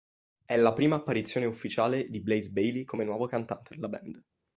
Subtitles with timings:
[0.45, 4.23] È la prima apparizione ufficiale di Blaze Bayley come nuovo cantante della band.